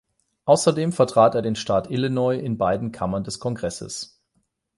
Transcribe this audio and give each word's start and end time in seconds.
Außerdem 0.45 0.93
vertrat 0.93 1.35
er 1.35 1.43
den 1.43 1.55
Staat 1.55 1.91
Illinois 1.91 2.35
in 2.39 2.57
beiden 2.57 2.91
Kammern 2.91 3.23
des 3.23 3.37
Kongresses. 3.39 4.19